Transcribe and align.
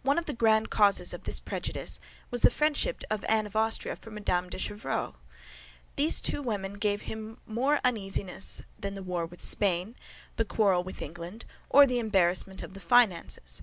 One 0.00 0.16
of 0.16 0.24
the 0.24 0.32
grand 0.32 0.70
causes 0.70 1.12
of 1.12 1.24
this 1.24 1.38
prejudice 1.38 2.00
was 2.30 2.40
the 2.40 2.48
friendship 2.50 3.04
of 3.10 3.22
Anne 3.28 3.44
of 3.44 3.54
Austria 3.54 3.96
for 3.96 4.10
Mme. 4.10 4.48
de 4.48 4.58
Chevreuse. 4.58 5.12
These 5.96 6.22
two 6.22 6.40
women 6.40 6.78
gave 6.78 7.02
him 7.02 7.36
more 7.46 7.78
uneasiness 7.84 8.62
than 8.78 8.94
the 8.94 9.02
war 9.02 9.26
with 9.26 9.42
Spain, 9.42 9.94
the 10.36 10.46
quarrel 10.46 10.82
with 10.82 11.02
England, 11.02 11.44
or 11.68 11.86
the 11.86 11.98
embarrassment 11.98 12.62
of 12.62 12.72
the 12.72 12.80
finances. 12.80 13.60